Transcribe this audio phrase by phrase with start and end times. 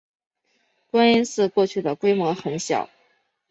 [0.89, 2.89] 观音寺过去的规模很小。